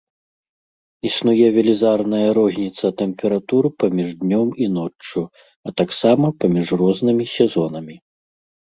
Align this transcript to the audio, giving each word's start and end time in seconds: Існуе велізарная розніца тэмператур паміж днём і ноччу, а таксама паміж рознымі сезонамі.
Існуе 1.09 1.47
велізарная 1.57 2.21
розніца 2.39 2.85
тэмператур 3.03 3.63
паміж 3.83 4.09
днём 4.25 4.49
і 4.65 4.73
ноччу, 4.81 5.21
а 5.69 5.79
таксама 5.85 6.27
паміж 6.43 6.67
рознымі 6.85 7.25
сезонамі. 7.39 7.95